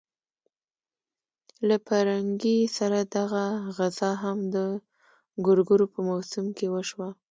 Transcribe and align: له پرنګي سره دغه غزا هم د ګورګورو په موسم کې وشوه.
له 1.67 1.75
پرنګي 1.87 2.59
سره 2.77 2.99
دغه 3.15 3.45
غزا 3.77 4.11
هم 4.23 4.37
د 4.55 4.57
ګورګورو 5.45 5.85
په 5.93 5.99
موسم 6.07 6.45
کې 6.57 6.67
وشوه. 6.73 7.09